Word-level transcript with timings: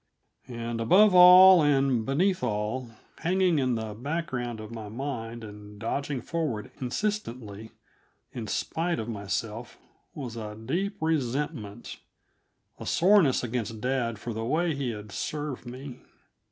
And 0.47 0.81
above 0.81 1.13
all 1.13 1.61
and 1.61 2.03
beneath 2.03 2.41
all, 2.41 2.89
hanging 3.19 3.59
in 3.59 3.75
the 3.75 3.93
background 3.93 4.59
of 4.59 4.71
my 4.71 4.89
mind 4.89 5.43
and 5.43 5.77
dodging 5.77 6.21
forward 6.21 6.71
insistently 6.81 7.69
in 8.31 8.47
spite 8.47 8.97
of 8.97 9.07
myself, 9.07 9.77
was 10.15 10.35
a 10.35 10.55
deep 10.55 10.97
resentment 10.99 11.99
a 12.79 12.85
soreness 12.87 13.43
against 13.43 13.79
dad 13.79 14.17
for 14.17 14.33
the 14.33 14.43
way 14.43 14.73
he 14.73 14.89
had 14.89 15.11
served 15.11 15.67
me. 15.67 15.99